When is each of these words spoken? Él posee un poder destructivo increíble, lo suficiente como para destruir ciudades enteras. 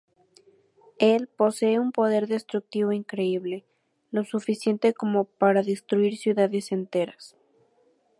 Él 0.97 1.27
posee 1.27 1.77
un 1.77 1.91
poder 1.91 2.25
destructivo 2.25 2.91
increíble, 2.91 3.65
lo 4.09 4.23
suficiente 4.23 4.95
como 4.95 5.25
para 5.25 5.61
destruir 5.61 6.17
ciudades 6.17 6.71
enteras. 6.71 7.35